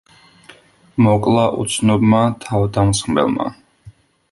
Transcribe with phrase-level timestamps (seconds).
[1.07, 3.49] მოკლა უცნობმა თავდამსხმელმა.